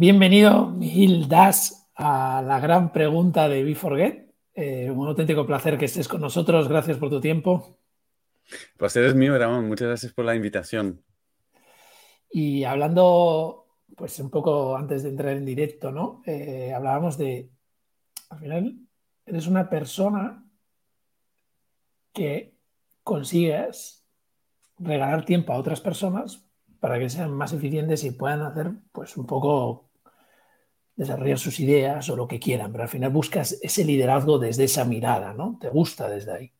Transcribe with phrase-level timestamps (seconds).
[0.00, 6.08] Bienvenido, Miguel Das, a la gran pregunta de Be eh, un auténtico placer que estés
[6.08, 6.68] con nosotros.
[6.68, 7.76] Gracias por tu tiempo.
[8.50, 9.68] El placer es mío, Ramón.
[9.68, 11.04] Muchas gracias por la invitación.
[12.30, 16.22] Y hablando, pues un poco antes de entrar en directo, ¿no?
[16.24, 17.50] Eh, hablábamos de,
[18.30, 18.78] al final,
[19.26, 20.46] eres una persona
[22.14, 22.56] que
[23.02, 24.02] consigues
[24.78, 26.46] regalar tiempo a otras personas
[26.80, 29.89] para que sean más eficientes y puedan hacer, pues un poco
[31.00, 34.84] desarrollar sus ideas o lo que quieran, pero al final buscas ese liderazgo desde esa
[34.84, 35.58] mirada, ¿no?
[35.60, 36.52] Te gusta desde ahí.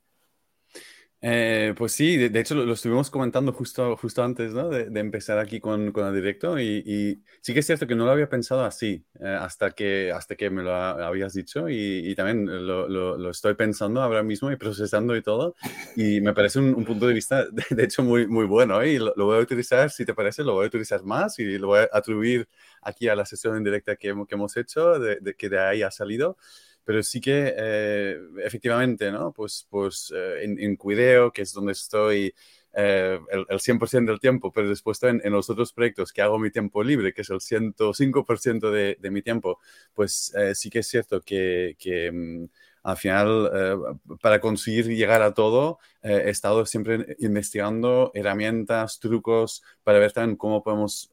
[1.23, 5.93] Eh, pues sí, de, hecho lo, estuvimos comentando justo, justo antes de, empezar aquí con,
[5.93, 9.29] con el directo y, sí que es cierto que no lo había pensado así eh,
[9.29, 14.23] hasta, que, hasta que me lo habías dicho y, también lo, lo, estoy pensando ahora
[14.23, 15.56] mismo y procesando y todo
[15.95, 19.38] y me parece un, punto de vista de, hecho muy, muy bueno y lo, voy
[19.38, 22.49] a utilizar, si te parece, lo voy a utilizar más y lo voy a atribuir
[22.80, 25.90] aquí a la sesión en directa que, que hemos hecho, de, que de ahí ha
[25.90, 26.38] salido
[26.84, 29.32] pero sí que eh, efectivamente, ¿no?
[29.32, 32.34] Pues, pues eh, en, en, Cuideo, que es donde estoy
[32.72, 36.50] eh, el, 100% del tiempo, pero después en, en, los otros proyectos que hago mi
[36.50, 39.60] tiempo libre, que es el 105% de, de, mi tiempo,
[39.95, 42.48] pues sí que es cierto que, que mm,
[42.82, 50.12] al final, para conseguir llegar a todo, he estado siempre investigando herramientas, trucos, para ver
[50.12, 51.12] también cómo podemos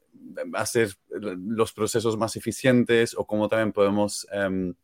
[0.54, 4.26] hacer los procesos más eficientes o cómo también podemos...
[4.32, 4.74] Em,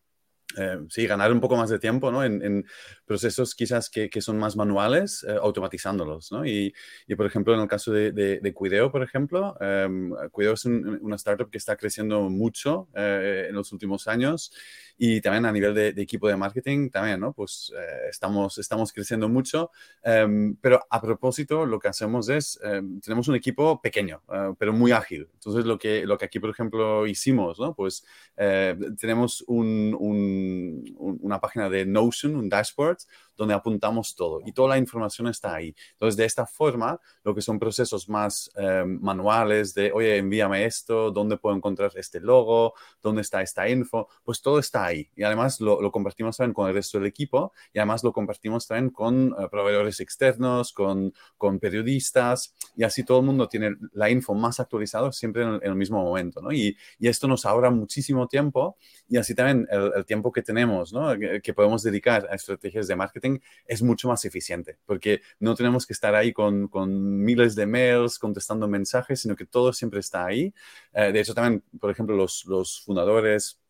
[0.57, 2.25] eh, sí, ganar un poco más de tiempo ¿no?
[2.25, 2.65] en,
[3.07, 6.33] procesos quizás que, que son más manuales, eh, automatizándolos.
[6.33, 6.47] ¿no?
[6.47, 6.75] Y,
[7.07, 9.89] y, por ejemplo, en el caso de, de, Cuideo, por ejemplo, eh,
[10.31, 14.53] Cuideo es una startup que está creciendo mucho eh, en los últimos años
[14.97, 17.33] y también a nivel de, equipo de marketing, también, ¿no?
[17.33, 17.73] Pues
[18.09, 19.71] estamos, estamos creciendo mucho,
[20.03, 24.23] em, pero a propósito, lo que hacemos es, em, tenemos un equipo pequeño,
[24.59, 25.29] pero muy ágil.
[25.35, 27.75] Entonces, lo que, lo que aquí, por ejemplo, hicimos, ¿no?
[27.75, 28.05] Pues
[28.37, 30.85] tenemos un, un
[31.25, 32.99] una página de Notion, un dashboard,
[33.37, 35.75] donde apuntamos todo y toda la información está ahí.
[35.93, 41.11] Entonces, de esta forma, lo que son procesos más em, manuales de, oye, envíame esto,
[41.11, 45.11] dónde puedo encontrar este logo, dónde está esta info, pues todo está ahí.
[45.17, 48.91] Y además lo, compartimos también con el resto del equipo y además lo compartimos también
[48.91, 54.35] con eh, proveedores externos, con, con periodistas y así todo el mundo tiene la info
[54.35, 56.53] más actualizada siempre en el, mismo momento, ¿no?
[56.53, 58.77] Y, y, esto nos ahorra muchísimo tiempo
[59.09, 61.09] y así también el, tiempo que tenemos, ¿no?
[61.43, 63.24] que podemos dedicar a estrategias de marketing
[63.67, 68.19] es mucho más eficiente, porque no tenemos que estar ahí con, con miles de mails
[68.19, 70.55] contestando mensajes, sino que todo siempre está ahí.
[70.93, 73.61] Eh, de hecho, también, por ejemplo, los, los fundadores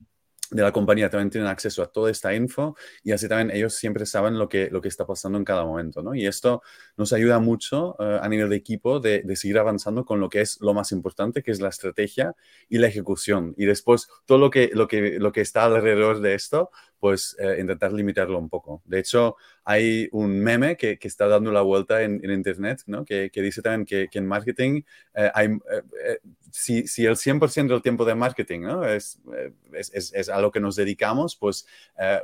[0.50, 4.06] de la compañía también tienen acceso a toda esta info y así también ellos siempre
[4.06, 6.14] saben lo que, lo que está pasando en cada momento, ¿no?
[6.14, 6.62] Y esto
[6.96, 10.42] nos ayuda mucho uh, a nivel de equipo de, de, seguir avanzando con lo que
[10.42, 12.34] es lo más importante, que es la estrategia
[12.68, 13.54] y la ejecución.
[13.56, 16.70] Y después todo lo que, lo que, lo que está alrededor de esto,
[17.04, 18.80] pues intentar limitarlo un poco.
[18.86, 23.04] De hecho, hay un meme que, está dando la vuelta en, Internet, ¿no?
[23.04, 24.80] que, dice también que, en marketing
[25.14, 26.18] eh, hay, eh, eh
[26.50, 28.86] si, si, el 100% del tiempo de marketing ¿no?
[28.86, 31.66] es, eh, es, a lo que nos dedicamos, pues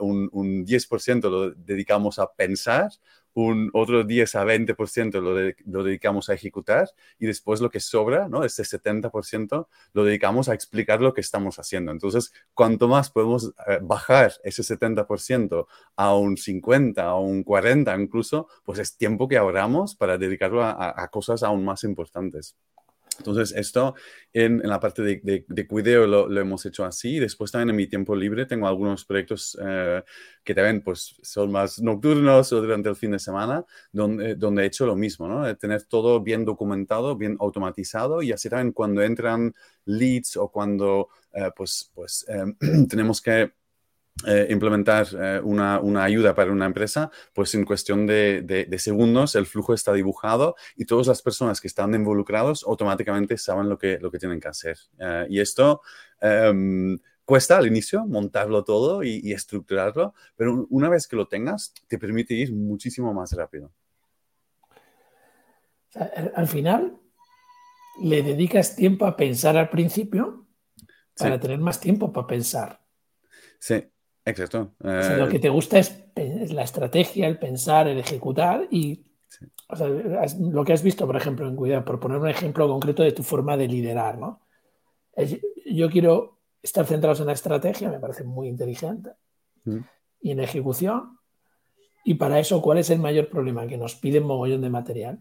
[0.01, 2.91] un, un 10% lo dedicamos a pensar,
[3.35, 8.29] un otro 10 a 20% lo, lo, dedicamos a ejecutar y después lo que sobra,
[8.29, 8.45] ¿no?
[8.45, 11.93] Este 70% lo dedicamos a explicar lo que estamos haciendo.
[11.93, 18.49] Entonces, cuanto más podemos eh, bajar ese 70% a un 50, a un 40 incluso,
[18.65, 22.57] pues es tiempo que ahorramos para dedicarlo a cosas aún más importantes.
[23.21, 23.95] Entonces, esto
[24.33, 27.19] en, la parte de, de, de cuideo lo, hemos hecho así.
[27.19, 30.03] Después también en mi tiempo libre tengo algunos proyectos eh,
[30.43, 34.67] que también pues, son más nocturnos o durante el fin de semana, donde, donde he
[34.67, 35.55] hecho lo mismo, ¿no?
[35.57, 39.55] Tener todo bien documentado, bien automatizado y así también cuando entran
[39.85, 42.45] leads o cuando eh, pues, pues eh,
[42.89, 43.53] tenemos que
[44.27, 48.79] eh, implementar eh, una, una, ayuda para una empresa, pues en cuestión de, de, de,
[48.79, 53.79] segundos el flujo está dibujado y todas las personas que están involucrados automáticamente saben lo
[53.79, 54.77] que, lo que tienen que hacer.
[54.99, 55.81] Uh, y esto
[56.21, 61.73] um, cuesta al inicio montarlo todo y, y, estructurarlo, pero una vez que lo tengas,
[61.89, 63.73] te permite ir muchísimo más rápido.
[66.35, 66.99] Al final,
[68.03, 70.47] le dedicas tiempo a pensar al principio
[71.17, 71.41] para sí.
[71.41, 72.81] tener más tiempo para pensar.
[73.59, 73.85] Sí,
[74.25, 74.73] Exacto.
[74.79, 79.07] O sea, lo que te gusta es, es, la estrategia, el pensar, el ejecutar y
[79.29, 79.47] sí.
[79.69, 83.03] o sea, lo que has visto, por ejemplo, en Cuidado, por poner un ejemplo concreto
[83.03, 84.41] de tu forma de liderar, ¿no?
[85.67, 89.11] Yo quiero estar centrados en la estrategia, me parece muy inteligente,
[89.65, 89.79] mm.
[90.23, 91.19] y en ejecución.
[92.05, 93.67] Y para eso, ¿cuál es el mayor problema?
[93.67, 95.21] Que nos piden mogollón de material.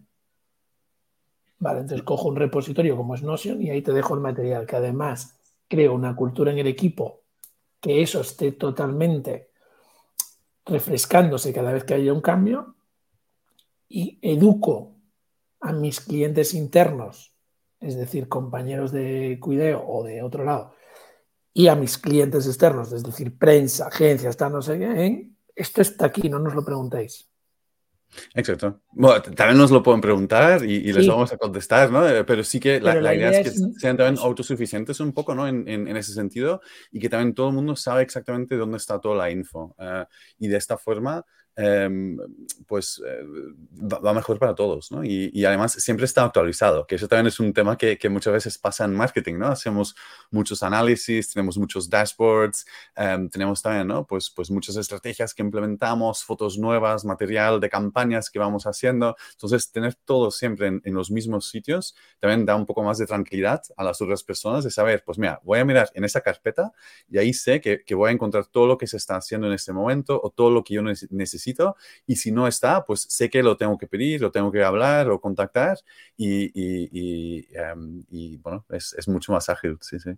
[1.58, 4.76] Vale, entonces cojo un repositorio como es Notion y ahí te dejo el material, que
[4.76, 5.38] además
[5.68, 7.19] creo una cultura en el equipo
[7.80, 9.50] que eso esté totalmente
[10.66, 12.76] refrescándose cada vez que haya un cambio
[13.88, 14.96] y educo
[15.60, 17.34] a mis clientes internos,
[17.80, 20.74] es decir, compañeros de cuideo o de otro lado,
[21.52, 26.06] y a mis clientes externos, es decir, prensa, agencias, está no sé qué, esto está
[26.06, 27.29] aquí, no nos lo preguntéis.
[28.34, 28.80] Exacto.
[28.92, 32.06] Bueno, también nos lo pueden preguntar y, les vamos a contestar, ¿no?
[32.08, 35.46] Eh, pero sí que la, idea, es que sean también autosuficientes un poco, ¿no?
[35.46, 36.60] En, en, ese sentido
[36.90, 39.74] y que también todo el mundo sabe exactamente dónde está toda la info.
[39.78, 40.04] Eh,
[40.38, 41.24] y de esta forma,
[41.56, 42.16] Em,
[42.66, 43.22] pues eh,
[43.82, 45.04] va mejor para todos, ¿no?
[45.04, 48.84] Y, además siempre está actualizado, que eso también es un tema que, muchas veces pasa
[48.84, 49.48] en marketing, ¿no?
[49.48, 49.96] Hacemos
[50.30, 52.64] muchos análisis, tenemos muchos dashboards,
[52.96, 54.06] em, tenemos también, ¿no?
[54.06, 59.16] Pues, pues muchas estrategias que implementamos, fotos nuevas, material de campañas que vamos haciendo.
[59.32, 63.62] Entonces, tener todo siempre en, los mismos sitios también da un poco más de tranquilidad
[63.76, 66.72] a las otras personas de saber, pues mira, voy a mirar en esa carpeta
[67.08, 69.52] y ahí sé que, que voy a encontrar todo lo que se está haciendo en
[69.52, 71.39] este momento o todo lo que yo necesito
[72.06, 75.10] y si no está, pues sé que lo tengo que pedir, lo tengo que hablar
[75.10, 75.78] o contactar
[76.16, 78.04] y, em,
[78.42, 80.10] bueno, es, mucho más ágil, sí, sí.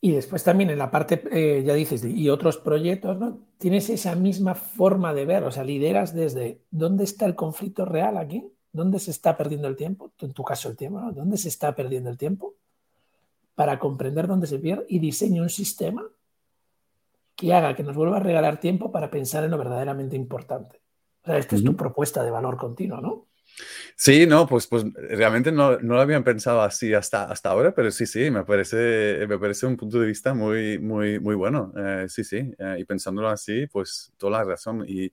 [0.00, 3.40] Y después también en la parte, eh, ya dices, y otros proyectos, ¿no?
[3.58, 8.16] Tienes esa misma forma de ver, o sea, lideras desde dónde está el conflicto real
[8.16, 11.12] aquí, dónde se está perdiendo el tiempo, en tu caso el tiempo, ¿no?
[11.12, 12.54] ¿Dónde se está perdiendo el tiempo?
[13.54, 16.06] Para comprender dónde se pierde y diseño un sistema
[17.36, 20.80] que haga que nos vuelva a regalar tiempo para pensar en lo verdaderamente importante.
[21.22, 23.26] O sea, esta es tu propuesta de valor continuo, ¿no?
[23.94, 27.90] Sí, no, pues, pues realmente no, no, lo habían pensado así hasta, hasta ahora, pero
[27.90, 31.72] sí, sí, me parece, me parece un punto de vista muy, muy, muy bueno.
[31.76, 34.84] Eh, sí, sí, eh, y pensándolo así, pues toda la razón.
[34.86, 35.10] Y,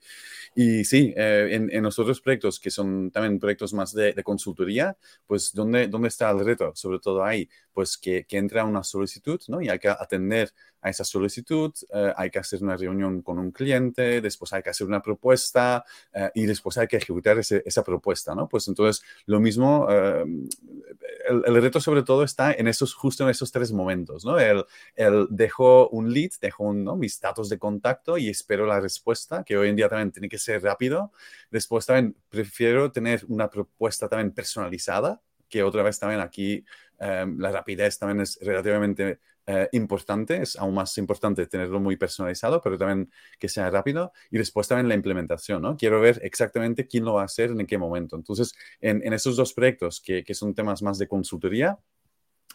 [0.55, 4.23] y sí, eh, en, en, los otros proyectos, que son también proyectos más de, de,
[4.23, 6.73] consultoría, pues ¿dónde, ¿dónde está el reto?
[6.75, 9.61] Sobre todo ahí, pues que, que entra una solicitud, ¿no?
[9.61, 10.53] Y hay que atender
[10.83, 11.73] a esa solicitud,
[12.17, 15.85] hay que hacer una reunión con un cliente, después hay que hacer una propuesta
[16.35, 18.49] y después hay que ejecutar ese, esa propuesta, ¿no?
[18.49, 20.25] Pues entonces, lo mismo, eh,
[21.29, 24.37] el, reto sobre todo está en esos, justo en esos tres momentos, ¿no?
[24.37, 24.65] El,
[24.95, 29.69] el dejo un lead, dejo mis datos de contacto y espero la respuesta, que hoy
[29.69, 31.13] en día también tiene que ser rápido.
[31.49, 35.21] Después también prefiero tener una propuesta también personalizada,
[35.53, 36.65] que otra vez también aquí
[36.99, 42.59] eh, la rapidez también es relativamente eh, importante, es aún más importante tenerlo muy personalizado,
[42.59, 44.11] pero también que sea rápido.
[44.31, 45.77] Y después también la implementación, ¿no?
[45.77, 48.15] Quiero ver exactamente quién lo va a hacer en qué momento.
[48.15, 51.77] Entonces, en, en esos dos proyectos que, que, son temas más de consultoría,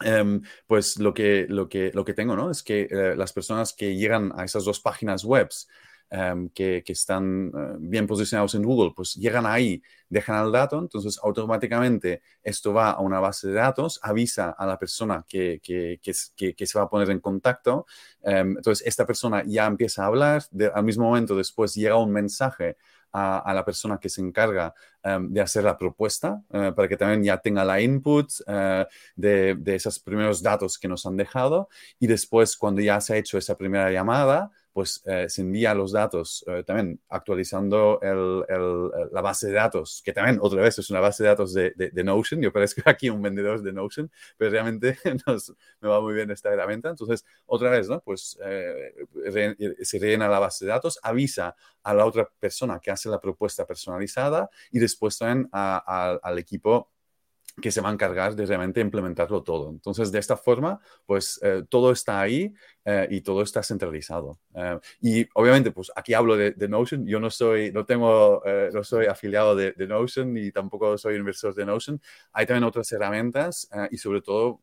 [0.01, 2.51] em, pues lo que, lo, que, lo que tengo, ¿no?
[2.51, 5.69] Es que eh, las personas que llegan a esas dos páginas webs
[6.11, 9.79] Em, que, están eh, bien posicionados en Google, pues llegan ahí,
[10.09, 14.79] dejan el dato, entonces automáticamente esto va a una base de datos, avisa a la
[14.79, 15.99] persona que, que,
[16.65, 17.85] se va a poner en contacto,
[18.23, 20.41] em, entonces esta persona ya empieza a hablar,
[20.73, 22.75] al mismo momento después llega un mensaje
[23.11, 24.73] a, la persona que se encarga
[25.03, 28.85] em, de hacer la propuesta eh, para que también ya tenga la input eh,
[29.15, 31.69] de, de, esos primeros datos que nos han dejado
[31.99, 35.91] y después cuando ya se ha hecho esa primera llamada, pues eh, se envía los
[35.91, 41.21] datos eh, también actualizando la base de datos, que también otra vez es una base
[41.23, 42.41] de datos de, Notion.
[42.41, 44.97] Yo parezco aquí un vendedor de Notion, pero realmente
[45.81, 46.91] me va muy bien esta herramienta.
[46.91, 47.99] Entonces, otra vez, ¿no?
[47.99, 48.93] Pues eh,
[49.81, 53.67] se rellena la base de datos, avisa a la otra persona que hace la propuesta
[53.67, 56.89] personalizada y después también al equipo
[57.61, 59.69] que se va a encargar de realmente implementarlo todo.
[59.69, 62.53] Entonces, de esta forma, pues eh, todo está ahí
[62.85, 64.39] eh, y todo está centralizado.
[64.55, 67.05] Eh, y obviamente, pues aquí hablo de, Notion.
[67.05, 71.55] Yo no soy, no tengo, no soy afiliado de, de, Notion y tampoco soy inversor
[71.55, 72.01] de Notion.
[72.33, 74.61] Hay también otras herramientas y sobre todo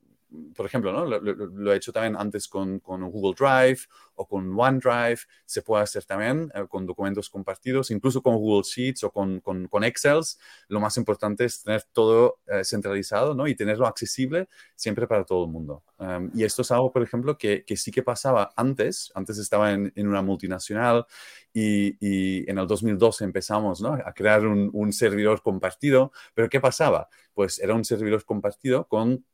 [0.54, 1.04] por ejemplo, ¿no?
[1.04, 3.80] lo, he hecho también antes con, con, Google Drive
[4.14, 9.04] o con OneDrive, se puede hacer también eh, con documentos compartidos, incluso con Google Sheets
[9.04, 10.20] o con, con, con Excel.
[10.68, 13.46] Lo más importante es tener todo eh, centralizado ¿no?
[13.46, 15.82] y tenerlo accesible siempre para todo el mundo.
[15.98, 19.10] Um, y esto es algo, por ejemplo, que, que, sí que pasaba antes.
[19.14, 21.06] Antes estaba en, en una multinacional
[21.52, 23.94] y, y, en el 2012 empezamos ¿no?
[23.94, 26.12] a crear un, un servidor compartido.
[26.34, 27.08] Pero ¿qué pasaba?
[27.34, 29.24] Pues era un servidor compartido con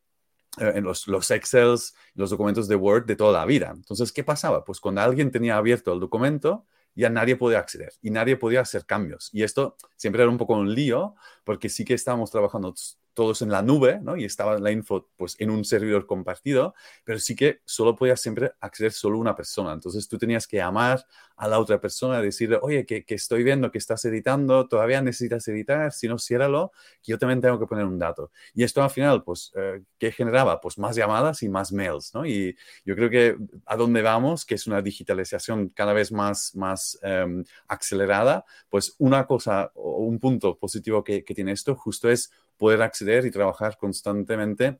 [0.58, 3.72] en los, los Excels, los documentos de Word de toda la vida.
[3.74, 4.64] Entonces, ¿qué pasaba?
[4.64, 8.84] Pues cuando alguien tenía abierto el documento, ya nadie podía acceder y nadie podía hacer
[8.84, 9.30] cambios.
[9.32, 12.74] Y esto siempre era un poco un lío, porque sí que estábamos trabajando
[13.14, 14.16] todos en la nube, ¿no?
[14.16, 18.52] Y estaba la info pues en un servidor compartido, pero sí que solo podía siempre
[18.60, 19.72] acceder solo una persona.
[19.72, 21.04] Entonces tú tenías que llamar
[21.36, 25.92] a la otra persona, decirle, oye, que, estoy viendo que estás editando, todavía necesitas editar,
[25.92, 28.30] si no, ciérralo, que yo también tengo que poner un dato.
[28.54, 30.60] Y esto al final, pues, eh, ¿qué generaba?
[30.60, 32.24] Pues más llamadas y más mails, ¿no?
[32.24, 36.98] Y yo creo que a dónde vamos, que es una digitalización cada vez más, más
[37.02, 42.30] em, acelerada, pues una cosa o un punto positivo que, que tiene esto justo es
[42.62, 44.78] poder acceder y trabajar constantemente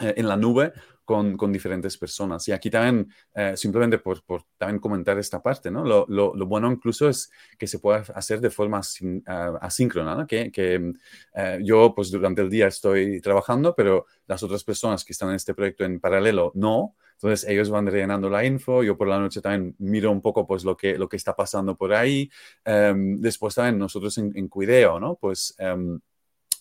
[0.00, 0.72] eh, en la nube
[1.04, 2.46] con, con, diferentes personas.
[2.46, 5.82] Y aquí también, eh, simplemente por, por, también comentar esta parte, ¿no?
[5.84, 9.22] Lo, lo, lo, bueno incluso es que se pueda hacer de forma eh,
[9.60, 10.26] asíncrona, ¿no?
[10.28, 10.92] Que, que
[11.60, 15.54] yo, pues durante el día estoy trabajando, pero las otras personas que están en este
[15.54, 16.94] proyecto en paralelo no.
[17.14, 20.62] Entonces ellos van rellenando la info, yo por la noche también miro un poco pues
[20.62, 22.30] lo que, lo que está pasando por ahí.
[22.64, 25.16] Em, después también nosotros en, en Cuideo, ¿no?
[25.16, 25.56] Pues...
[25.58, 25.98] Em,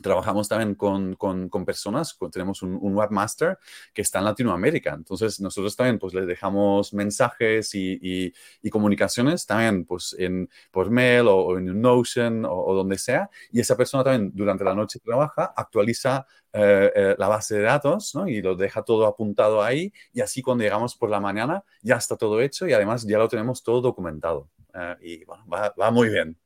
[0.01, 3.57] trabajamos también con, con, con personas, tenemos un, un, webmaster
[3.93, 4.93] que está en Latinoamérica.
[4.93, 10.89] Entonces, nosotros también pues les dejamos mensajes y, y, y comunicaciones también pues en, por
[10.89, 13.29] mail o, en Notion o, o, donde sea.
[13.51, 18.15] Y esa persona también durante la noche trabaja, actualiza eh, eh, la base de datos
[18.15, 18.27] ¿no?
[18.27, 19.93] y lo deja todo apuntado ahí.
[20.13, 23.27] Y así cuando llegamos por la mañana ya está todo hecho y además ya lo
[23.27, 24.49] tenemos todo documentado.
[24.73, 26.37] Eh, y bueno, va, va muy bien.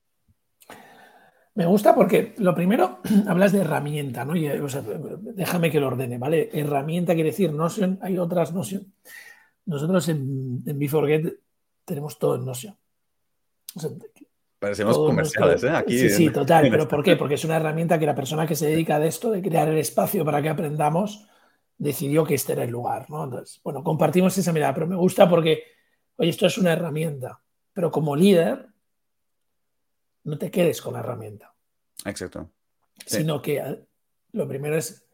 [1.53, 4.35] Me gusta porque lo primero hablas de herramienta, ¿no?
[4.35, 6.49] Y, o sea, déjame que lo ordene, ¿vale?
[6.53, 8.93] Herramienta quiere decir Notion, hay otras Notion.
[9.65, 11.39] Nosotros en, en BeForget
[11.85, 12.75] tenemos todo en Notion.
[13.75, 13.89] O sea,
[14.61, 15.69] Parecemos comerciales, nuestro...
[15.69, 15.75] ¿eh?
[15.75, 16.67] Aquí sí, sí, total.
[16.69, 17.15] ¿Pero por qué?
[17.15, 19.79] Porque es una herramienta que la persona que se dedica a esto, de crear el
[19.79, 21.27] espacio para que aprendamos,
[21.79, 23.23] decidió que este era el lugar, ¿no?
[23.23, 25.63] Entonces, bueno, compartimos esa mirada, pero me gusta porque,
[26.15, 27.41] oye, esto es una herramienta,
[27.73, 28.67] pero como líder,
[30.23, 31.53] no te quedes con la herramienta.
[32.05, 32.51] Exacto.
[33.05, 33.17] Sí.
[33.17, 33.85] Sino que eh,
[34.33, 35.07] lo primero es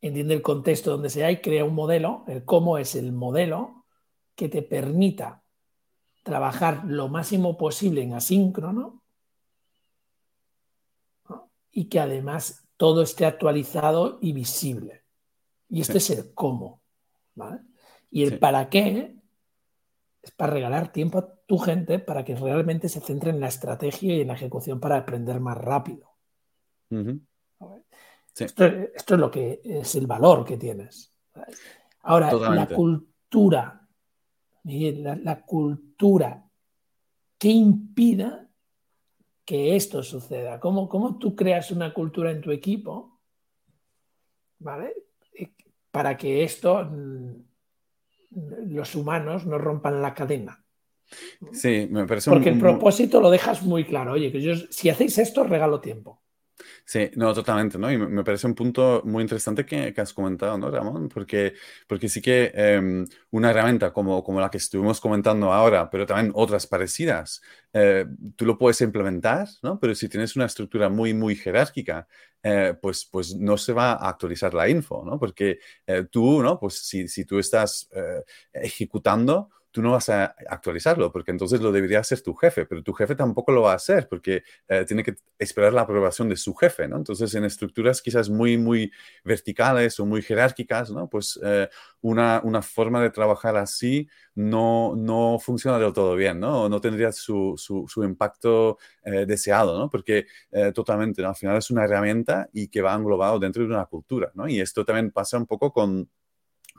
[0.00, 3.86] entiende el contexto donde sea y crea un modelo, el cómo es el modelo
[4.34, 5.42] que te permita
[6.22, 9.02] trabajar lo máximo posible en asíncrono
[11.28, 11.50] ¿no?
[11.70, 15.04] y que además todo esté actualizado y visible.
[15.70, 16.12] Y este sí.
[16.12, 16.82] es el cómo.
[17.34, 17.60] ¿vale?
[18.10, 18.36] Y el sí.
[18.36, 19.16] para qué
[20.24, 24.16] es para regalar tiempo a tu gente para que realmente se centre en la estrategia
[24.16, 26.10] y en la ejecución para aprender más rápido.
[26.90, 27.20] Uh -huh.
[28.32, 28.44] sí.
[28.44, 31.14] esto, esto, es lo que es el valor que tienes.
[32.02, 32.70] Ahora, Totalmente.
[32.70, 33.88] la cultura,
[34.62, 36.48] Miguel, la, la, cultura
[37.38, 38.48] que impida
[39.44, 40.58] que esto suceda.
[40.58, 43.20] ¿Cómo, ¿Cómo tú creas una cultura en tu equipo?
[44.58, 44.94] ¿Vale?
[45.90, 46.90] Para que esto
[48.66, 50.64] los humanos no rompan la cadena.
[51.52, 54.12] Sí, me parece Porque un, el propósito lo dejas muy claro.
[54.12, 56.23] Oye, que yo, si hacéis esto, regalo tiempo.
[56.86, 57.90] Sí, no, totalmente, ¿no?
[57.90, 61.08] Y me parece un punto muy interesante que, has comentado, ¿no, Ramón?
[61.08, 61.54] Porque,
[61.86, 66.30] porque sí que eh, una herramienta como, como la que estuvimos comentando ahora, pero también
[66.34, 67.40] otras parecidas,
[67.72, 68.04] eh,
[68.36, 69.80] tú lo puedes implementar, ¿no?
[69.80, 72.06] Pero si tienes una estructura muy, muy jerárquica,
[72.42, 75.18] eh, pues, pues no se va a actualizar la info, ¿no?
[75.18, 76.60] Porque eh, tú, ¿no?
[76.60, 78.22] Pues si, si tú estás eh,
[78.52, 82.92] ejecutando, tú no vas a actualizarlo, porque entonces lo debería hacer tu jefe, pero tu
[82.92, 86.54] jefe tampoco lo va a hacer, porque eh, tiene que esperar la aprobación de su
[86.54, 86.96] jefe, ¿no?
[86.96, 88.92] Entonces, en estructuras quizás muy, muy
[89.24, 91.08] verticales o muy jerárquicas, ¿no?
[91.10, 91.68] Pues eh,
[92.02, 96.68] una, una, forma de trabajar así no, no funciona del todo bien, ¿no?
[96.68, 99.90] No tendría su, su, impacto eh, deseado, ¿no?
[99.90, 100.26] Porque
[100.72, 101.30] totalmente, ¿no?
[101.30, 104.46] al final es una herramienta y que va englobado dentro de una cultura, ¿no?
[104.46, 106.08] Y esto también pasa un poco con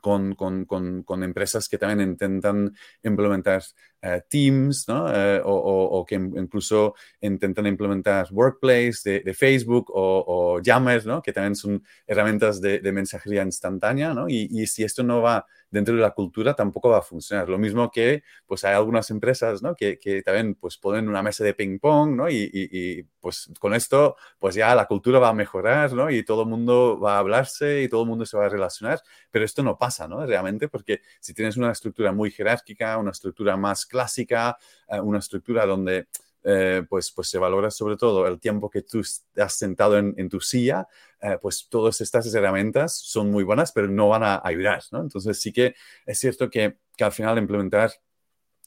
[0.06, 3.64] con, con, con, con, empresas que también intentan implementar
[4.04, 5.06] uh, Teams, ¿no?
[5.06, 11.24] Uh, o, que incluso intentan implementar Workplace de, Facebook o, Yammer, ¿no?
[11.24, 14.30] Que también son herramientas de, mensajería instantánea, ¿no?
[14.30, 17.50] Y, si esto no va dentro de la cultura, tampoco va a funcionar.
[17.50, 19.76] Lo mismo que, pues hay algunas empresas, ¿no?
[19.76, 22.30] Que, que también, pues ponen una mesa de ping pong, ¿no?
[22.30, 26.10] Y, y, pues con esto, pues ya la cultura va a mejorar, ¿no?
[26.10, 29.02] Y todo el mundo va a hablarse y todo el mundo se va a relacionar,
[29.32, 30.26] pero esto no pasa, ¿no?
[30.26, 34.58] Realmente, porque si tienes una estructura muy jerárquica, una estructura más clásica,
[34.88, 36.08] eh, una estructura donde
[36.48, 39.02] eh, pues, pues se valora sobre todo el tiempo que tú
[39.38, 40.88] has sentado en, tu silla,
[41.20, 45.02] eh, pues todas estas herramientas son muy buenas, pero no van a ayudar, ¿no?
[45.02, 45.74] Entonces sí que
[46.06, 47.92] es cierto que, que al final implementar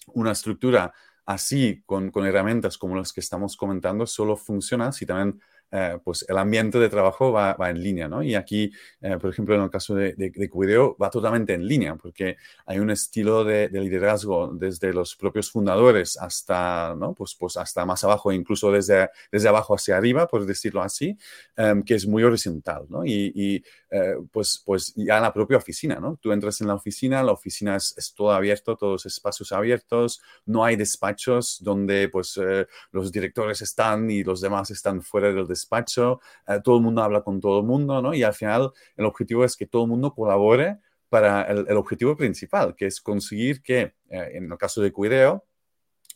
[0.09, 0.93] una estructura
[1.25, 6.25] así, con, con, herramientas como las que estamos comentando, solo funciona si también eh, pues
[6.29, 8.23] el ambiente de trabajo va, en línea, ¿no?
[8.23, 8.73] Y aquí,
[9.03, 12.79] eh, por ejemplo, en el caso de, de, Cuideo, va totalmente en línea, porque hay
[12.79, 17.15] un estilo de, liderazgo desde los propios fundadores hasta, ¿no?
[17.15, 21.19] Pues, pues hasta más abajo, incluso desde, desde abajo hacia arriba, por decirlo así,
[21.57, 23.05] em, que es muy horizontal, ¿no?
[23.05, 26.19] Y, eh, pues, pues ya en la propia oficina, ¿no?
[26.21, 30.65] Tú entras en la oficina, la oficina es, es todo abierto, todos espacios abiertos, no
[30.65, 32.39] hay despachos donde pues
[32.93, 35.58] los directores están y los demás están fuera del despacho,
[36.47, 38.15] eh, todo el mundo habla con todo el mundo, ¿no?
[38.15, 42.75] Y al final el objetivo es que todo el mundo colabore para el, objetivo principal,
[42.75, 45.47] que es conseguir que, eh, en el caso de Cuideo,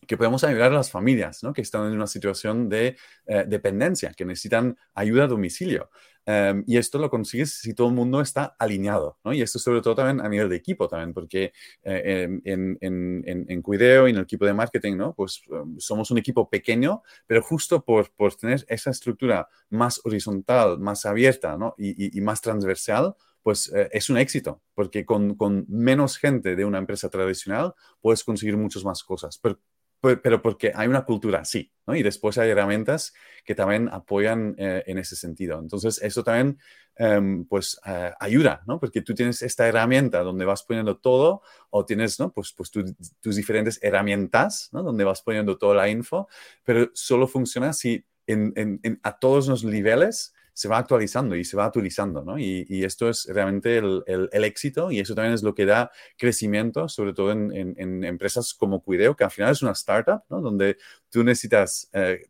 [0.07, 1.53] que podemos ayudar a las familias ¿no?
[1.53, 2.97] que están en una situación de
[3.27, 5.91] eh, dependencia, que necesitan ayuda a domicilio.
[6.25, 9.33] Em, y esto lo consigues si todo el mundo está alineado, ¿no?
[9.33, 11.53] Y esto sobre todo también a nivel de equipo también, porque
[11.83, 15.15] eh, en, en, en, en, Cuideo y en el equipo de marketing, ¿no?
[15.15, 20.79] Pues em, somos un equipo pequeño, pero justo por, por tener esa estructura más horizontal,
[20.79, 21.75] más abierta, ¿no?
[21.79, 26.65] y, y, más transversal, pues eh, es un éxito, porque con, con, menos gente de
[26.65, 29.39] una empresa tradicional puedes conseguir muchas más cosas.
[29.39, 29.59] Pero,
[30.03, 31.95] pero porque hay una cultura así, ¿no?
[31.95, 35.61] Y después hay herramientas que también apoyan eh, en ese sentido.
[35.61, 36.59] Entonces, eso también,
[36.97, 38.81] em, pues, eh, ayuda, ¿no?
[38.81, 42.33] Porque tú tienes esta herramienta donde vas poniendo todo o tienes, ¿no?
[42.33, 44.83] Pues, pues tus diferentes herramientas, ¿no?
[44.83, 46.29] Donde vas poniendo toda la info,
[46.65, 51.57] pero solo funciona si en, en, a todos los niveles se va actualizando y se
[51.57, 52.39] va actualizando, ¿no?
[52.39, 57.13] Y, esto es realmente el, éxito y eso también es lo que da crecimiento, sobre
[57.13, 60.41] todo en, en, empresas como Cuideo, que al final es una startup, ¿no?
[60.41, 60.77] Donde
[61.11, 61.89] tú necesitas...
[61.93, 62.23] Eh,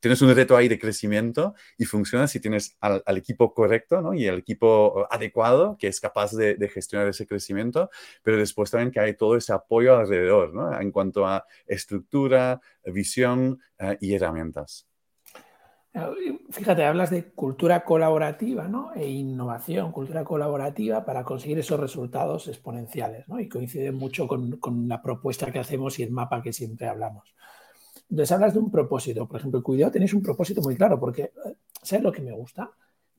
[0.00, 4.14] tienes un reto ahí de crecimiento y funciona si tienes al, equipo correcto ¿no?
[4.14, 7.90] y el equipo adecuado que es capaz de, gestionar ese crecimiento,
[8.22, 10.80] pero después también que hay todo ese apoyo alrededor ¿no?
[10.80, 14.89] en cuanto a estructura, visión eh, y herramientas.
[16.50, 18.92] Fíjate, hablas de cultura colaborativa ¿no?
[18.94, 23.40] e innovación, cultura colaborativa para conseguir esos resultados exponenciales ¿no?
[23.40, 27.34] y coincide mucho con, con, la propuesta que hacemos y el mapa que siempre hablamos.
[28.08, 31.56] Entonces hablas de un propósito, por ejemplo, cuidado, tenéis un propósito muy claro porque, eh,
[31.82, 32.70] ¿sabes lo que me gusta?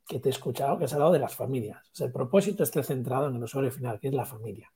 [0.08, 1.86] Que te he escuchado que has hablado de las familias.
[1.92, 4.72] O sea, el propósito está centrado en el usuario final, que es la familia.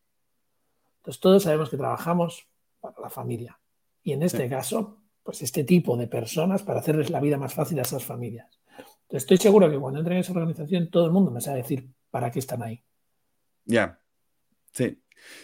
[0.98, 2.48] Entonces todos sabemos que trabajamos
[2.80, 3.60] para la familia.
[4.04, 7.80] Y en este caso, pues este tipo de personas para hacerles la vida más fácil
[7.80, 8.48] a esas familias.
[9.10, 12.30] estoy seguro que cuando entren en esa organización todo el mundo me sabe decir para
[12.30, 12.84] qué están ahí.
[13.66, 14.00] Ya,
[14.72, 15.02] sí.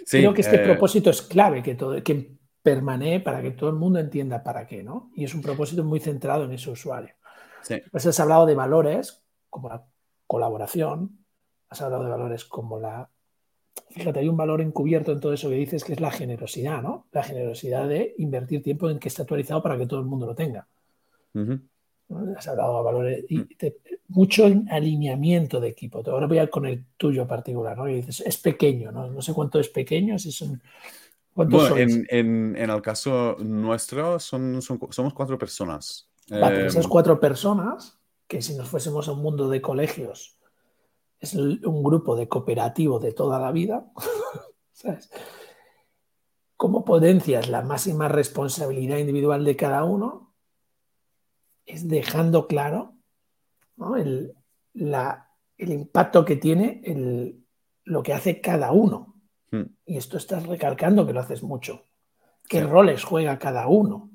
[0.08, 3.75] Creo que este eh, propósito es clave, que, todo, que permanee para que todo el
[3.75, 5.12] mundo entienda para qué, ¿no?
[5.15, 7.15] Y es un propósito muy centrado en ese usuario.
[7.63, 7.82] Sí.
[7.89, 9.84] Pues has hablado de valores como la
[10.27, 11.25] colaboración,
[11.69, 13.10] has hablado de valores como la
[13.89, 17.07] fíjate, hay un valor encubierto en todo eso que dices que es la generosidad, ¿no?
[17.12, 20.36] La generosidad de invertir tiempo en que esté actualizado para que todo el mundo lo
[20.36, 20.67] tenga.
[22.38, 23.47] Has hablado de valores y
[24.10, 26.03] mucho alineamiento de equipo.
[26.05, 27.88] Ahora voy a con el tuyo particular, ¿no?
[27.88, 29.10] Y dices, es pequeño, ¿no?
[29.10, 30.62] No sé cuánto es pequeño, si son.
[31.34, 36.10] Bueno, en, en, en, el caso nuestro son, somos cuatro personas.
[36.29, 40.38] Vale, esas em, cuatro personas, que si nos fuésemos a un mundo de colegios,
[41.21, 43.89] es un grupo de cooperativo de toda la vida,
[44.73, 45.10] ¿sabes?
[46.57, 50.36] ¿Cómo potencias la máxima responsabilidad individual de cada uno?
[51.65, 52.97] Es dejando claro
[53.97, 54.36] el,
[55.57, 57.43] impacto que tiene
[57.84, 59.15] lo que hace cada uno.
[59.51, 59.75] Hmm.
[59.86, 61.88] Y esto estás recalcando que lo haces mucho.
[62.47, 64.12] ¿Qué roles juega cada uno?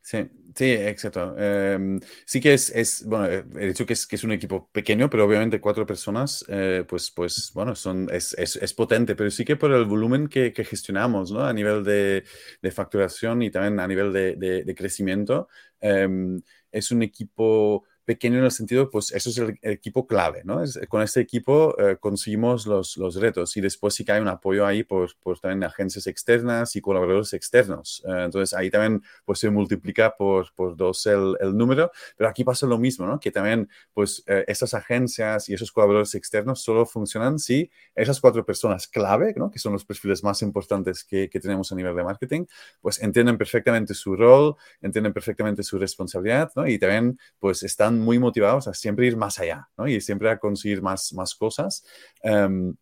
[0.00, 1.36] Sí, sí, exacto.
[1.38, 5.08] Em, sí que es, es, bueno, he dicho que es, que es un equipo pequeño,
[5.10, 9.56] pero obviamente cuatro personas, eh, pues, pues, bueno, son, es, es, potente, pero sí que
[9.56, 11.44] por el volumen que, gestionamos, ¿no?
[11.44, 12.24] A nivel de,
[12.72, 15.48] facturación y también a nivel de, de, crecimiento,
[15.80, 20.64] em, es un equipo pequeño en el sentido, pues eso es el, equipo clave, ¿no?
[20.88, 24.66] con este equipo eh, conseguimos los, los, retos y después sí que hay un apoyo
[24.66, 28.02] ahí por, por también agencias externas y colaboradores externos.
[28.08, 32.42] Eh, entonces ahí también pues se multiplica por, por dos el, el, número, pero aquí
[32.42, 33.20] pasa lo mismo, ¿no?
[33.20, 38.44] Que también pues eh, esas agencias y esos colaboradores externos solo funcionan si esas cuatro
[38.44, 39.52] personas clave, ¿no?
[39.52, 42.46] Que son los perfiles más importantes que, que tenemos a nivel de marketing,
[42.80, 46.66] pues entienden perfectamente su rol, entienden perfectamente su responsabilidad, ¿no?
[46.66, 50.82] Y también pues están muy motivados a siempre ir más allá y siempre a conseguir
[50.82, 51.84] más, más cosas.
[52.22, 52.74] Em,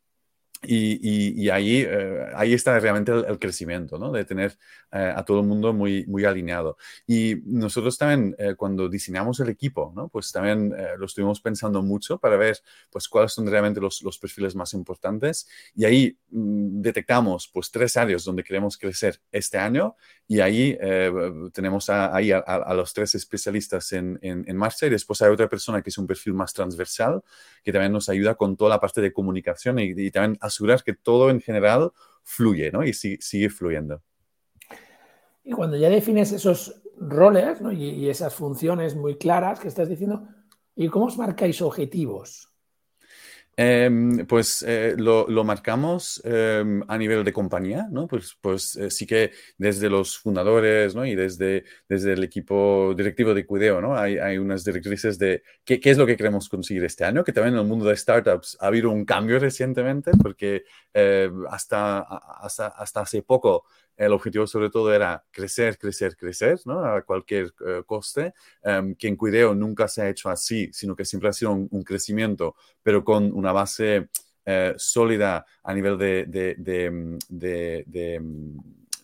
[0.62, 4.10] y, ahí, eh, ahí está realmente el, crecimiento, ¿no?
[4.10, 4.58] De tener
[4.90, 6.76] eh, a todo el mundo muy, muy alineado.
[7.06, 10.08] Y nosotros también, eh, cuando diseñamos el equipo, ¿no?
[10.08, 12.58] Pues también lo estuvimos pensando mucho para ver,
[12.90, 15.48] pues, cuáles son realmente los, los perfiles más importantes.
[15.76, 19.94] Y ahí mm, detectamos, pues, tres áreas donde queremos crecer este año.
[20.26, 20.76] Y ahí
[21.54, 24.86] tenemos a, ahí a, los tres especialistas en, en, marcha.
[24.86, 27.22] Y después hay otra persona que es un perfil más transversal,
[27.64, 30.94] que también nos ayuda con toda la parte de comunicación y, y también asegurar que
[30.94, 32.84] todo en general fluye ¿no?
[32.84, 34.02] y sigue, fluyendo.
[35.44, 40.28] Y cuando ya defines esos roles y, esas funciones muy claras que estás diciendo,
[40.74, 42.52] ¿y cómo os marcáis objetivos?
[43.60, 48.06] Em, pues eh, lo, marcamos em, a nivel de compañía, ¿no?
[48.06, 51.04] Pues, pues eh, sí que desde los fundadores, ¿no?
[51.04, 53.96] Y desde, desde el equipo directivo de Cuideo, ¿no?
[53.96, 57.32] Hay, hay unas directrices de qué, qué, es lo que queremos conseguir este año, que
[57.32, 60.62] también en el mundo de startups ha habido un cambio recientemente, porque
[60.94, 63.64] eh, hasta, hasta, hasta hace poco
[63.98, 66.84] el objetivo sobre todo era crecer, crecer, crecer, ¿no?
[66.84, 68.32] A cualquier eh, coste,
[68.62, 71.82] um, que en Cuideo nunca se ha hecho así, sino que siempre ha sido un,
[71.82, 74.08] crecimiento, pero con una base
[74.44, 76.54] eh, sólida a nivel de, de,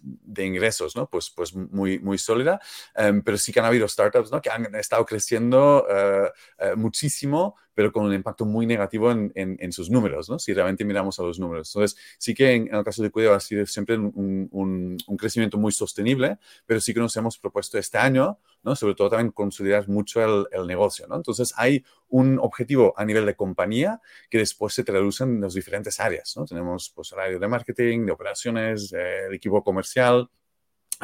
[0.05, 1.09] de, ingresos, ¿no?
[1.09, 2.61] Pues, pues muy, muy sólida,
[2.95, 4.41] em, pero sí que han habido startups, ¿no?
[4.41, 9.91] Que han estado creciendo uh, muchísimo, pero con un impacto muy negativo en, en, sus
[9.91, 10.39] números, ¿no?
[10.39, 11.71] Si realmente miramos a los números.
[11.75, 15.59] Entonces, sí que en, el caso de Cuidado ha sido siempre un, un, un, crecimiento
[15.59, 18.77] muy sostenible, pero sí que nos hemos propuesto este año, ¿no?
[18.77, 21.17] Sobre todo también consolidar mucho el, el negocio, ¿no?
[21.17, 25.99] Entonces, hay un objetivo a nivel de compañía que después se traduce en las diferentes
[26.01, 26.45] áreas, ¿no?
[26.45, 30.29] Tenemos, pues, el área de marketing, de operaciones, eh, el equipo comercial,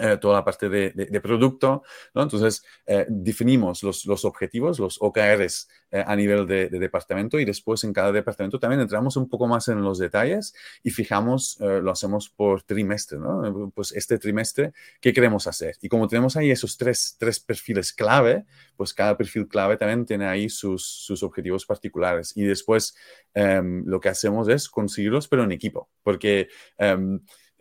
[0.01, 1.83] eh, toda la parte de, producto,
[2.15, 2.23] ¿no?
[2.23, 7.85] Entonces, eh, definimos los, los, objetivos, los OKRs eh, a nivel de, departamento y después
[7.85, 12.31] en cada departamento también entramos un poco más en los detalles y fijamos, lo hacemos
[12.31, 13.71] por trimestre, ¿no?
[13.75, 15.77] Pues este trimestre, ¿qué queremos hacer?
[15.83, 20.27] Y como tenemos ahí esos tres, tres perfiles clave, pues cada perfil clave también tiene
[20.27, 22.97] ahí sus, sus objetivos particulares y después
[23.35, 26.49] em, lo que hacemos es conseguirlos, pero en equipo, porque...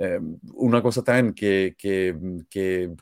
[0.01, 2.15] Em, una cosa también que, que,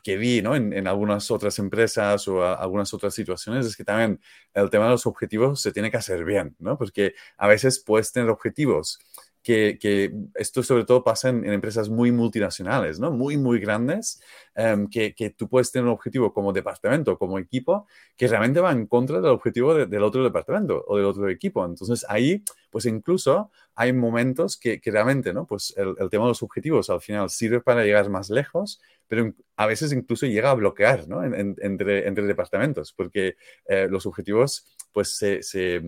[0.02, 0.56] que, vi ¿no?
[0.56, 4.20] en, en, algunas otras empresas o algunas otras situaciones es que también
[4.52, 6.76] el tema de los objetivos se tiene que hacer bien, ¿no?
[6.76, 8.98] porque a veces puedes tener objetivos
[9.42, 13.10] que, esto sobre todo pasa en, empresas muy multinacionales, ¿no?
[13.10, 14.20] Muy, muy grandes,
[14.54, 18.72] em, que, que, tú puedes tener un objetivo como departamento, como equipo, que realmente va
[18.72, 21.64] en contra del objetivo del otro departamento o del otro equipo.
[21.64, 25.46] Entonces ahí, pues incluso hay momentos que, que realmente, ¿no?
[25.46, 29.66] Pues el, tema de los objetivos al final sirve para llegar más lejos, pero a
[29.66, 31.24] veces incluso llega a bloquear, ¿no?
[31.24, 35.80] entre, entre departamentos, porque eh, los objetivos, pues se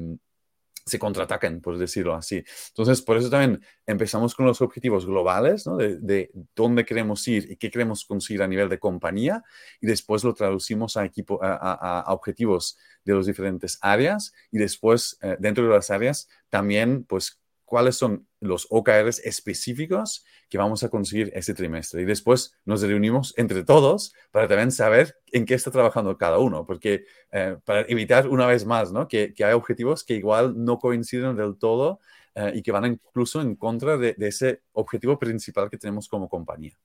[0.84, 2.44] se contraatacan, por decirlo así.
[2.68, 5.76] Entonces, por eso también empezamos con los objetivos globales, ¿no?
[5.76, 9.42] de, dónde queremos ir y qué queremos conseguir a nivel de compañía,
[9.80, 15.36] y después lo traducimos a, equipo, a, objetivos de las diferentes áreas, y después, eh,
[15.38, 21.30] dentro de las áreas, también, pues, cuáles son los OKRs específicos que vamos a conseguir
[21.34, 22.02] este trimestre.
[22.02, 26.66] Y después nos reunimos entre todos para también saber en qué está trabajando cada uno,
[26.66, 29.06] porque eh, para evitar una vez más ¿no?
[29.06, 32.00] que, que, hay objetivos que igual no coinciden del todo
[32.34, 36.76] eh, y que van incluso en contra de, ese objetivo principal que tenemos como compañía.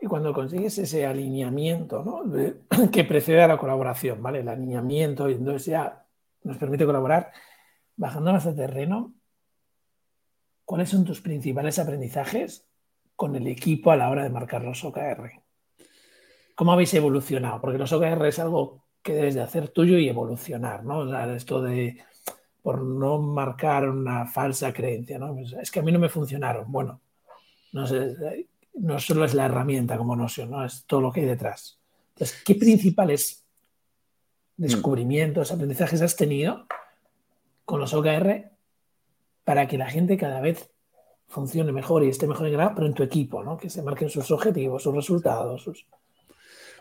[0.00, 2.90] Y cuando consigues ese alineamiento ¿no?
[2.92, 4.40] que precede a la colaboración, ¿vale?
[4.40, 6.06] El alineamiento, y entonces ya
[6.42, 7.32] nos permite colaborar,
[7.96, 9.14] bajando a terreno,
[10.64, 12.66] ¿cuáles son tus principales aprendizajes
[13.16, 15.42] con el equipo a la hora de marcar los OKR?
[16.54, 17.60] ¿Cómo habéis evolucionado?
[17.60, 21.34] Porque los OKR es algo que debes de hacer tuyo y evolucionar, ¿no?
[21.34, 22.02] esto de,
[22.62, 25.34] por no marcar una falsa creencia, ¿no?
[25.34, 26.70] Pues es que a mí no me funcionaron.
[26.72, 27.00] Bueno,
[27.72, 28.16] no, sé,
[28.74, 30.64] no solo es la herramienta como noción, ¿no?
[30.64, 31.78] Es todo lo que hay detrás.
[32.14, 33.44] Entonces, ¿qué principales
[34.56, 36.66] descubrimientos, aprendizajes has tenido
[37.64, 38.53] con los OKR
[39.44, 40.70] para que la gente cada vez
[41.28, 43.56] funcione mejor y esté mejor integrada, pero en tu equipo, ¿no?
[43.56, 45.62] Que se marquen sus objetivos, sus resultados.
[45.62, 45.86] Sus...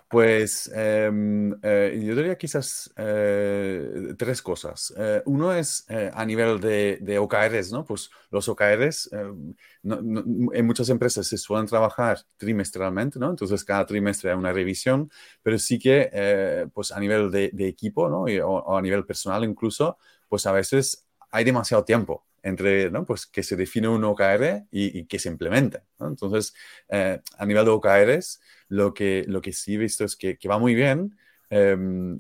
[0.08, 4.94] Pues em, eh, yo diría quizás eh, tres cosas.
[4.96, 7.84] Eh, uno es a nivel de, OKRs, ¿no?
[7.84, 13.32] Pues los OKRs en muchas empresas se suelen trabajar trimestralmente, ¿no?
[13.32, 15.10] Entonces cada trimestre hay una revisión,
[15.42, 18.26] pero sí que pues a nivel de, equipo, ¿no?
[18.46, 19.98] o, a nivel personal incluso,
[20.30, 23.06] pues a veces hay demasiado tiempo entre ¿no?
[23.06, 25.82] pues que se define un OKR y, que se implemente.
[26.00, 26.54] Entonces,
[26.90, 30.50] eh, a nivel de OKRs, lo que, lo que sí he visto es que, que
[30.50, 31.18] va muy bien,
[31.50, 32.20] em,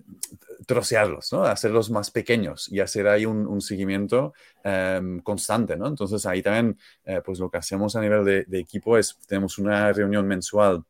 [0.65, 1.43] trocearlos, ¿no?
[1.43, 4.33] Hacerlos más pequeños y hacer ahí un, seguimiento
[4.63, 5.73] em, constante.
[5.73, 9.57] Entonces ahí también, eh, pues lo que hacemos a nivel de, de, equipo es, tenemos
[9.57, 10.85] una reunión mensual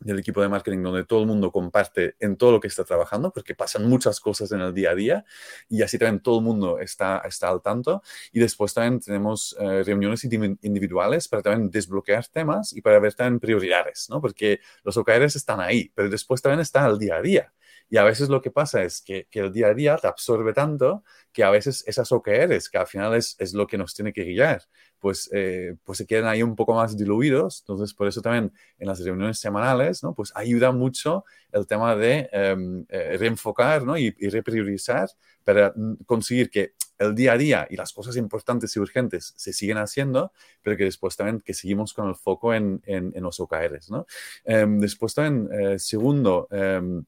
[0.00, 3.32] del equipo de marketing donde todo el mundo comparte en todo lo que está trabajando,
[3.32, 5.24] porque pasan muchas cosas en el día a día
[5.68, 8.02] y así también todo el mundo está, está al tanto.
[8.32, 13.40] Y después también tenemos eh, reuniones individuales para también desbloquear temas y para ver también
[13.40, 14.20] prioridades, ¿no?
[14.20, 17.52] Porque los OKRs están ahí, pero después también está el día a día.
[17.88, 20.52] Y a veces lo que pasa es que, que, el día a día te absorbe
[20.52, 24.12] tanto que a veces esas OKRs, que al final es, es lo que nos tiene
[24.12, 24.62] que guiar,
[24.98, 27.60] pues, eh, pues se quedan ahí un poco más diluidos.
[27.60, 30.14] Entonces, por eso también en las reuniones semanales, ¿no?
[30.14, 33.96] Pues ayuda mucho el tema de em, eh, reenfocar, ¿no?
[33.96, 35.08] Y, repriorizar
[35.44, 35.72] para
[36.06, 40.32] conseguir que el día a día y las cosas importantes y urgentes se siguen haciendo,
[40.62, 44.06] pero que después también que seguimos con el foco en, en, en los OKRs, ¿no?
[44.44, 47.04] Em, después también, eh, segundo, em,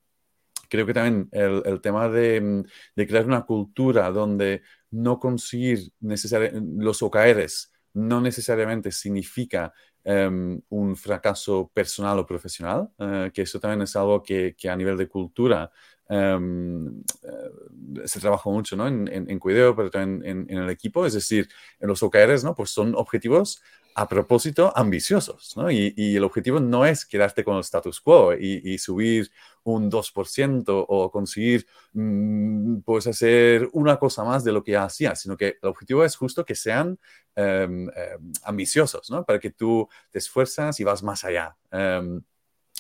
[0.68, 8.20] creo que también el, tema de, crear una cultura donde no conseguir los OKRs no
[8.20, 9.72] necesariamente significa
[10.04, 14.96] um, un fracaso personal o profesional, uh, que eso también es algo que, a nivel
[14.96, 15.70] de cultura
[16.08, 18.86] um, uh, se trabaja mucho ¿no?
[18.86, 21.48] en, en, Cuideo, pero también en, el equipo, es decir,
[21.80, 22.54] en los OKRs, ¿no?
[22.54, 23.62] pues son objetivos
[23.94, 25.72] a propósito ambiciosos, ¿no?
[25.72, 29.28] Y, el objetivo no es quedarte con el status quo y subir
[29.74, 35.20] un 2% o conseguir, mmm, pues, hacer una cosa más de lo que ya hacías,
[35.20, 36.98] sino que el objetivo es justo que sean
[37.36, 39.24] eh, eh, ambiciosos, ¿no?
[39.24, 41.56] Para que tú te esfuerzas y vas más allá.
[41.72, 42.20] Eh,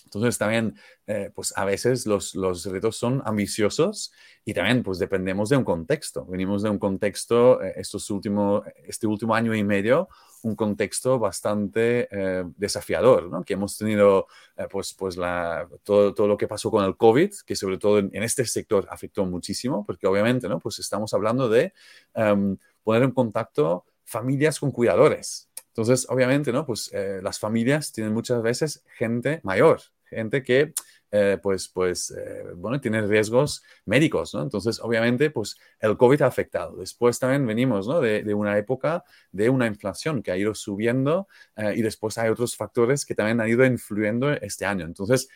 [0.08, 0.74] entonces también,
[1.06, 4.10] eh, pues a veces los, los, retos son ambiciosos
[4.44, 6.24] y también pues dependemos de un contexto.
[6.24, 10.08] Venimos de un contexto, eh, estos último, este último año y medio,
[10.42, 13.44] un contexto bastante eh, desafiador, ¿no?
[13.44, 17.32] Que hemos tenido eh, pues, pues la, todo, todo, lo que pasó con el COVID,
[17.44, 20.58] que sobre todo en, en, este sector afectó muchísimo, porque obviamente, ¿no?
[20.58, 21.74] Pues estamos hablando de
[22.14, 25.48] um, poner en contacto familias con cuidadores.
[25.78, 26.66] Entonces, obviamente, ¿no?
[26.66, 30.72] Pues eh, las familias tienen muchas veces gente mayor, gente que,
[31.10, 34.42] eh, pues, pues eh, bueno, tiene riesgos médicos, ¿no?
[34.42, 36.76] Entonces, obviamente, pues el COVID ha afectado.
[36.76, 38.00] Después también venimos, ¿no?
[38.00, 42.28] De, de una época de una inflación que ha ido subiendo eh, y después hay
[42.28, 44.84] otros factores que también han ido influyendo este año.
[44.84, 45.28] Entonces,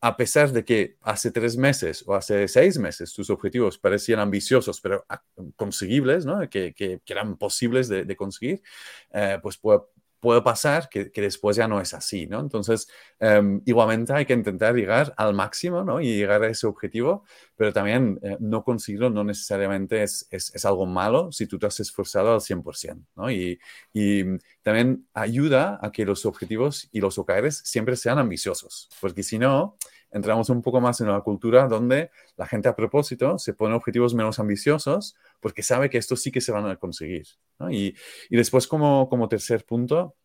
[0.00, 4.80] a pesar de que hace tres meses o hace seis meses tus objetivos parecían ambiciosos,
[4.80, 5.04] pero
[5.56, 6.48] conseguibles, ¿no?
[6.48, 8.62] que, que, que eran posibles de, conseguir,
[9.12, 9.58] eh, pues
[10.20, 12.40] puede pasar que, que, después ya no es así, ¿no?
[12.40, 12.88] Entonces,
[13.20, 16.00] um, igualmente hay que intentar llegar al máximo, ¿no?
[16.00, 17.24] Y llegar a ese objetivo,
[17.56, 21.66] pero también eh, no conseguirlo no necesariamente es, es, es, algo malo si tú te
[21.66, 23.30] has esforzado al 100%, ¿no?
[23.30, 23.58] Y,
[23.92, 24.24] y,
[24.62, 29.76] también ayuda a que los objetivos y los OKRs siempre sean ambiciosos, porque si no,
[30.10, 34.14] entramos un poco más en una cultura donde la gente a propósito se pone objetivos
[34.14, 37.26] menos ambiciosos porque sabe que estos sí que se van a conseguir.
[37.70, 37.94] Y,
[38.30, 40.16] y, después, como, como tercer punto,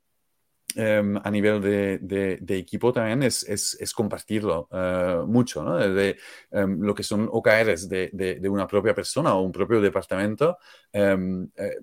[0.75, 5.75] Um, a nivel de, de, equipo también es, es, compartirlo uh, mucho, ¿no?
[5.77, 6.17] De,
[6.51, 10.57] um, lo que son OKRs de, de, una propia persona o un propio departamento.
[10.93, 11.75] Um, eh,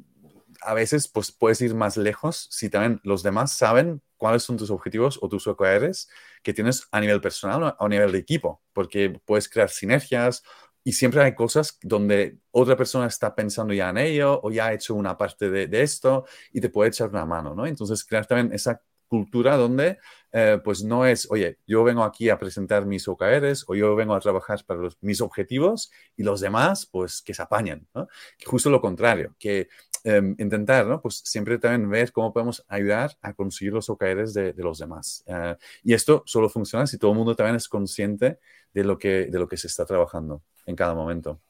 [0.63, 4.71] a veces pues, puedes ir más lejos si también los demás saben cuáles son tus
[4.71, 6.09] objetivos o tus OKRs
[6.43, 10.43] que tienes a nivel personal o a nivel de equipo, porque puedes crear sinergias
[10.85, 14.73] y siempre hay cosas donde otra persona está pensando ya en ello o ya ha
[14.73, 17.67] hecho una parte de, esto y te puede echar una mano, ¿no?
[17.67, 19.99] Entonces, crear también esa cultura donde
[20.33, 24.15] eh, pues no es, oye, yo vengo aquí a presentar mis OKRs o yo vengo
[24.15, 28.09] a trabajar para mis objetivos y los demás pues que se apañan, ¿no?
[28.45, 29.69] Justo lo contrario, que
[30.05, 31.01] eh, intentar, ¿no?
[31.01, 35.25] Pues siempre también ver cómo podemos ayudar a conseguir los OKRs de, de los demás.
[35.27, 38.39] Uh, y esto solo funciona si todo el mundo también es consciente
[38.73, 41.41] de lo que, de lo que se está trabajando en cada momento.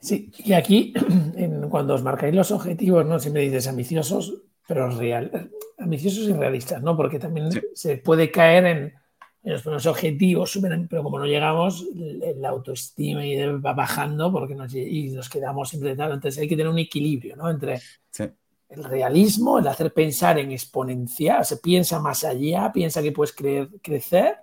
[0.00, 0.92] Sí, y aquí,
[1.36, 3.18] en, cuando os marcáis los objetivos, ¿no?
[3.18, 6.96] Siempre dices ambiciosos, pero real, ambiciosos y realistas, ¿no?
[6.96, 7.60] Porque también sí.
[7.74, 8.94] se puede caer en,
[9.52, 13.20] los buenos objetivos, super, pero como no llegamos, la autoestima
[13.64, 16.12] va bajando porque nos, y nos quedamos siempre tal.
[16.12, 17.50] Entonces hay que tener un equilibrio, ¿no?
[17.50, 17.80] Entre
[18.10, 18.24] sí.
[18.70, 23.68] el realismo, el hacer pensar en exponencial, se piensa más allá, piensa que puedes creer,
[23.82, 24.36] crecer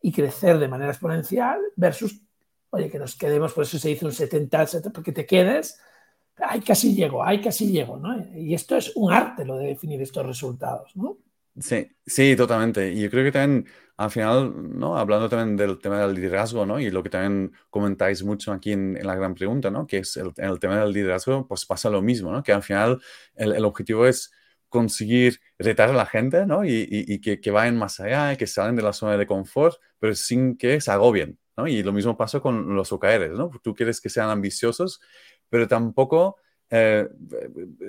[0.00, 2.20] y crecer de manera exponencial versus,
[2.70, 5.80] oye, que nos quedemos, por eso se dice un 70, 70 porque te quedes,
[6.36, 8.24] ay, casi llego, ay, casi llego, ¿no?
[8.36, 11.18] Y esto es un arte lo de definir estos resultados, ¿no?
[11.58, 12.92] Sí, sí, totalmente.
[12.92, 13.66] Y yo creo que también,
[13.98, 14.96] al final, ¿no?
[14.96, 16.78] Hablando también del tema del liderazgo, ¿no?
[16.78, 19.88] Y lo que también comentáis mucho aquí en, en la gran pregunta, ¿no?
[19.88, 22.44] Que es el, el, tema del liderazgo, pues pasa lo mismo, ¿no?
[22.44, 23.00] Que al final
[23.34, 24.32] el, el objetivo es
[24.68, 26.64] conseguir retar a la gente, ¿no?
[26.64, 29.76] Y, y, y que, que, vayan más allá, que salen de la zona de confort,
[29.98, 31.66] pero sin que se agobien, ¿no?
[31.66, 33.50] Y lo mismo pasa con los OKRs, ¿no?
[33.64, 35.00] Tú quieres que sean ambiciosos,
[35.50, 36.36] pero tampoco
[36.70, 37.08] eh,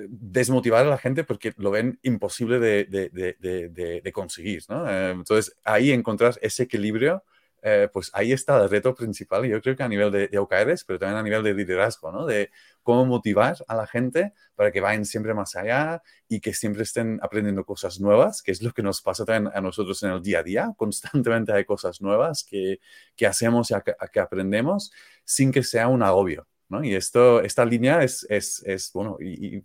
[0.08, 4.88] desmotivar a la gente porque lo ven imposible de, conseguir, ¿no?
[4.90, 7.24] Eh, entonces, ahí encontrar ese equilibrio
[7.62, 10.98] eh, pues ahí está el reto principal, yo creo que a nivel de, OKRs, pero
[10.98, 12.24] también a nivel de liderazgo, ¿no?
[12.24, 12.50] De
[12.82, 17.20] cómo motivar a la gente para que vayan siempre más allá y que siempre estén
[17.22, 20.38] aprendiendo cosas nuevas, que es lo que nos pasa también a nosotros en el día
[20.38, 20.72] a día.
[20.76, 22.80] Constantemente hay cosas nuevas que,
[23.14, 23.74] que hacemos y
[24.12, 24.92] que, aprendemos
[25.24, 26.46] sin que sea un agobio.
[26.82, 29.62] Y esto, esta línea es, es, es bueno, y,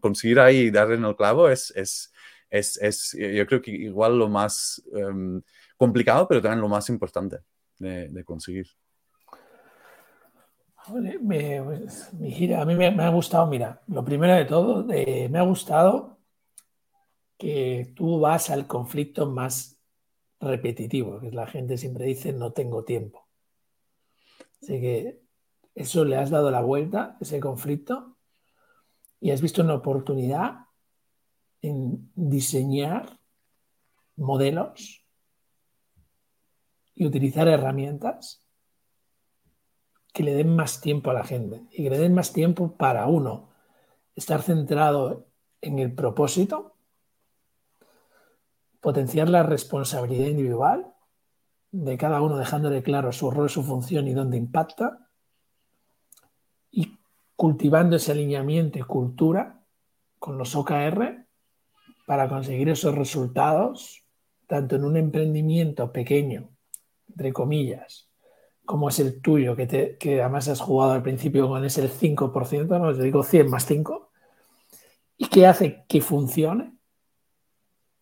[0.00, 2.12] conseguir ahí darle en el clavo es, es,
[2.50, 4.82] es, yo creo que igual lo más...
[4.92, 5.42] Em,
[5.80, 7.38] complicado, pero también lo más importante
[7.78, 8.66] de, conseguir.
[11.22, 16.18] Me, a mí me, ha gustado, mira, lo primero de todo, me ha gustado
[17.38, 19.80] que tú vas al conflicto más
[20.38, 23.26] repetitivo, que la gente siempre dice no tengo tiempo.
[24.60, 25.19] Así que
[25.74, 28.16] eso le has dado la vuelta, ese conflicto,
[29.20, 30.66] y has visto una oportunidad
[31.62, 33.18] en diseñar
[34.16, 35.04] modelos
[36.94, 38.46] y utilizar herramientas
[40.12, 43.06] que le den más tiempo a la gente y que le den más tiempo para
[43.06, 43.50] uno
[44.14, 45.26] estar centrado
[45.60, 46.76] en el propósito,
[48.80, 50.92] potenciar la responsabilidad individual
[51.70, 55.09] de cada uno dejándole claro su rol, su función y dónde impacta
[57.40, 59.64] cultivando ese alineamiento y cultura
[60.18, 61.24] con los OKR
[62.06, 64.04] para conseguir esos resultados
[64.46, 66.50] tanto en un emprendimiento pequeño
[67.08, 68.10] entre comillas,
[68.66, 72.94] como es el tuyo, que, además has jugado al principio con ese el 5%, no
[72.94, 74.10] te digo 100 más 5,
[75.16, 76.74] y que hace que funcione,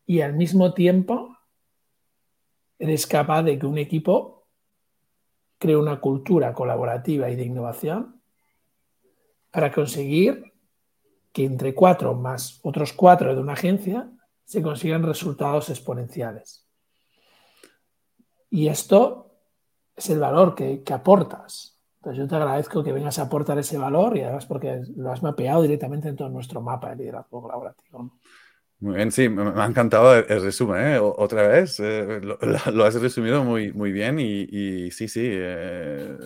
[0.05, 1.37] y al mismo tiempo
[2.81, 4.49] eres capaz de que un equipo
[5.59, 8.18] cree una cultura colaborativa y de innovación
[9.59, 10.53] para conseguir
[11.33, 14.09] que entre cuatro más otros cuatro de una agencia
[14.45, 16.65] se consigan resultados exponenciales.
[18.51, 19.33] Y esto
[19.97, 21.77] es el valor que, aportas.
[21.97, 25.25] Entonces yo te agradezco que vengas a aportar ese valor y además porque lo has
[25.25, 28.13] mapeado directamente en todo nuestro mapa de liderazgo colaborativo.
[28.79, 30.99] Muy bien, sí, me, ha encantado el, resumen, ¿eh?
[31.01, 32.21] Otra vez, eh,
[32.73, 36.17] lo, has resumido muy, muy bien y, sí, sí, eh,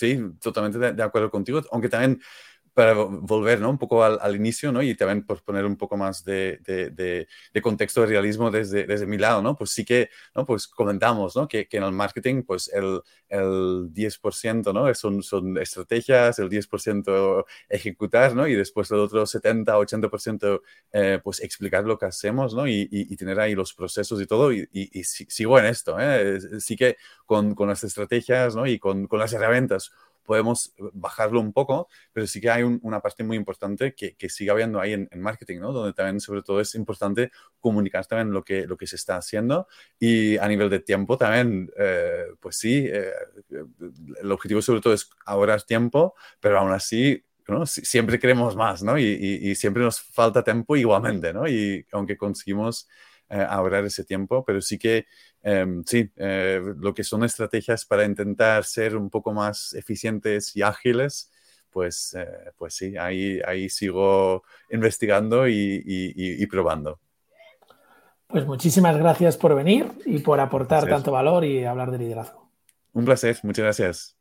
[0.00, 2.20] sí, totalmente de, acuerdo contigo, aunque también
[2.80, 3.68] para volver ¿no?
[3.68, 4.80] un poco al, inicio ¿no?
[4.80, 6.88] y también por poner un poco más de, de,
[7.52, 9.54] de, contexto de realismo desde, desde, mi lado, ¿no?
[9.54, 10.46] pues sí que ¿no?
[10.46, 11.46] pues comentamos ¿no?
[11.46, 14.94] que, que, en el marketing pues el, el 10% ¿no?
[14.94, 18.48] son, son estrategias, el 10% ejecutar ¿no?
[18.48, 20.62] y después el otro 70-80%
[20.94, 22.66] eh, pues explicar lo que hacemos ¿no?
[22.66, 26.40] y, y, tener ahí los procesos y todo y, y sigo en esto, ¿eh?
[26.60, 28.66] sí que con, con las estrategias ¿no?
[28.66, 29.92] y con, con las herramientas
[30.24, 34.50] podemos bajarlo un poco, pero sí que hay una parte muy importante que, que sigue
[34.50, 35.72] habiendo ahí en, marketing, ¿no?
[35.72, 39.66] Donde también, sobre todo, es importante comunicar también lo que, lo que se está haciendo
[39.98, 43.12] y a nivel de tiempo también, eh, pues sí, eh,
[44.20, 47.66] el objetivo sobre todo es ahorrar tiempo, pero aún así ¿no?
[47.66, 48.98] siempre queremos más, ¿no?
[48.98, 51.48] Y, y, siempre nos falta tiempo igualmente, ¿no?
[51.48, 52.88] Y aunque conseguimos
[53.32, 55.06] eh, ahorrar ese tiempo, pero sí que,
[55.42, 60.62] em, sí, eh, lo que son estrategias para intentar ser un poco más eficientes y
[60.62, 61.30] ágiles,
[61.70, 62.26] pues, eh,
[62.56, 67.00] pues sí, ahí, ahí sigo investigando y, probando.
[68.26, 72.50] Pues muchísimas gracias por venir y por aportar tanto valor y hablar de liderazgo.
[72.92, 74.19] Un placer, muchas gracias.